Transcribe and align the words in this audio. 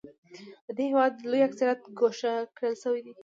د 0.65 0.67
دې 0.77 0.85
هېواد 0.91 1.13
لوی 1.31 1.41
اکثریت 1.45 1.79
ګوښه 1.99 2.33
کړل 2.55 2.75
شوی 2.83 3.01
و. 3.05 3.15